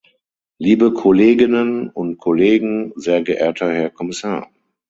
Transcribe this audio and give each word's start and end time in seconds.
Liebe 0.57 0.95
Kolleginnen 0.95 1.87
und 1.91 2.17
Kollegen, 2.17 2.91
sehr 2.95 3.21
geehrter 3.21 3.71
Herr 3.71 3.91
Kommissar! 3.91 4.49